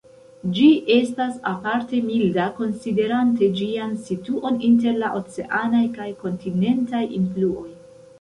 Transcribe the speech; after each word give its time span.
Ĝi 0.57 0.67
estas 0.93 1.33
aparte 1.49 1.99
milda, 2.05 2.45
konsiderante 2.59 3.49
ĝian 3.59 3.93
situon 4.07 4.57
inter 4.69 4.97
la 5.03 5.11
oceanaj 5.21 5.83
kaj 5.99 6.09
kontinentaj 6.25 7.03
influoj. 7.21 7.69